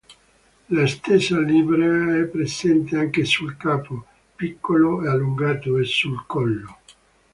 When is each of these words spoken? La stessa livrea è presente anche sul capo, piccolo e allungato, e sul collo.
La 0.69 0.87
stessa 0.87 1.39
livrea 1.39 2.17
è 2.19 2.23
presente 2.25 2.97
anche 2.97 3.23
sul 3.23 3.55
capo, 3.55 4.03
piccolo 4.35 5.03
e 5.05 5.09
allungato, 5.09 5.77
e 5.77 5.83
sul 5.83 6.25
collo. 6.25 6.79